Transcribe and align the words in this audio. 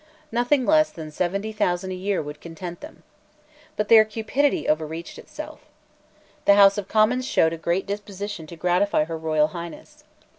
Nothing 0.31 0.65
less 0.65 0.89
than 0.89 1.11
seventy 1.11 1.51
thousand 1.51 1.91
a 1.91 1.93
year 1.93 2.23
would 2.23 2.41
content 2.41 2.81
them. 2.81 3.03
But 3.77 3.87
their 3.87 4.03
cupidity 4.03 4.67
overreached 4.67 5.19
itself. 5.19 5.59
The 6.45 6.55
House 6.55 6.79
of 6.79 6.87
Commons 6.87 7.27
showed 7.27 7.53
a 7.53 7.57
great 7.59 7.85
disposition 7.85 8.47
to 8.47 8.55
gratify 8.55 9.03
Her 9.03 9.15
Royal 9.19 9.49
Highness. 9.49 10.03